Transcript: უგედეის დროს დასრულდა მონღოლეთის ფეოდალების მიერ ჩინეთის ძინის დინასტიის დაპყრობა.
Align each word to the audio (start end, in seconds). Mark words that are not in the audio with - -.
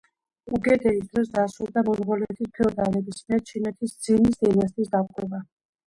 უგედეის 0.59 1.11
დროს 1.11 1.29
დასრულდა 1.35 1.85
მონღოლეთის 1.91 2.51
ფეოდალების 2.57 3.23
მიერ 3.29 3.47
ჩინეთის 3.53 3.97
ძინის 4.09 4.45
დინასტიის 4.45 4.95
დაპყრობა. 4.99 5.49